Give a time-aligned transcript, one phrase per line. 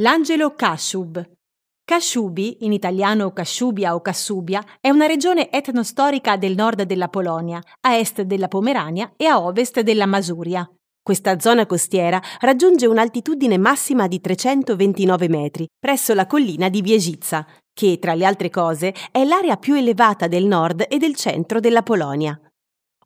[0.00, 1.28] L'angelo Kashub.
[1.84, 7.96] Kashubi, in italiano Kashubia o Kassubia, è una regione etnostorica del nord della Polonia, a
[7.96, 10.70] est della Pomerania e a ovest della Masuria.
[11.02, 17.44] Questa zona costiera raggiunge un'altitudine massima di 329 metri, presso la collina di Wieżica,
[17.74, 21.82] che, tra le altre cose, è l'area più elevata del nord e del centro della
[21.82, 22.40] Polonia.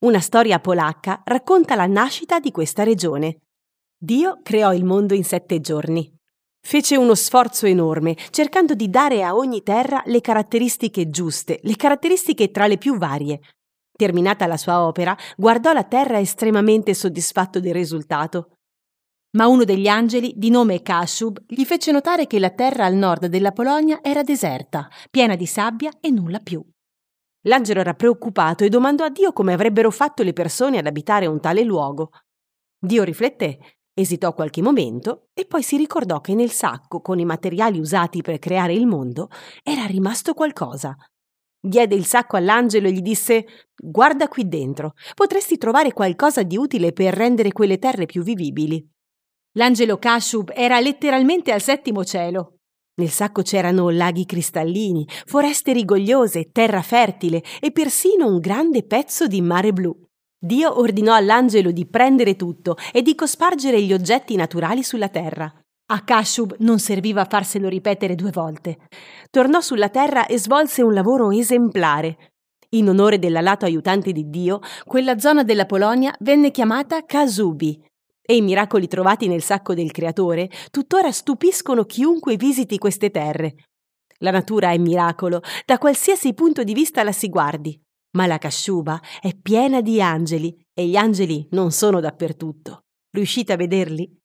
[0.01, 3.39] Una storia polacca racconta la nascita di questa regione.
[3.99, 6.21] Dio creò il mondo in sette giorni.
[6.65, 12.51] Fece uno sforzo enorme, cercando di dare a ogni terra le caratteristiche giuste, le caratteristiche
[12.51, 13.41] tra le più varie.
[13.95, 18.57] Terminata la sua opera, guardò la terra estremamente soddisfatto del risultato.
[19.37, 23.27] Ma uno degli angeli, di nome Kashub, gli fece notare che la terra al nord
[23.27, 26.65] della Polonia era deserta, piena di sabbia e nulla più.
[27.47, 31.41] L'angelo era preoccupato e domandò a Dio come avrebbero fatto le persone ad abitare un
[31.41, 32.11] tale luogo.
[32.79, 33.59] Dio rifletté
[33.95, 38.39] Esitò qualche momento e poi si ricordò che nel sacco, con i materiali usati per
[38.39, 39.29] creare il mondo,
[39.63, 40.97] era rimasto qualcosa.
[41.65, 46.93] Diede il sacco all'angelo e gli disse Guarda qui dentro, potresti trovare qualcosa di utile
[46.93, 48.85] per rendere quelle terre più vivibili.
[49.57, 52.57] L'angelo Kashub era letteralmente al settimo cielo.
[52.95, 59.43] Nel sacco c'erano laghi cristallini, foreste rigogliose, terra fertile e persino un grande pezzo di
[59.43, 59.95] mare blu.
[60.45, 65.49] Dio ordinò all'angelo di prendere tutto e di cospargere gli oggetti naturali sulla terra.
[65.93, 68.79] A Kashub non serviva farselo ripetere due volte.
[69.31, 72.33] Tornò sulla terra e svolse un lavoro esemplare.
[72.71, 77.81] In onore dell'alato aiutante di Dio, quella zona della Polonia venne chiamata Kasubi,
[78.21, 83.55] e i miracoli trovati nel sacco del Creatore tuttora stupiscono chiunque visiti queste terre.
[84.19, 87.81] La natura è miracolo, da qualsiasi punto di vista la si guardi.
[88.13, 92.85] Ma la casciuba è piena di angeli e gli angeli non sono dappertutto.
[93.11, 94.22] Riuscite a vederli?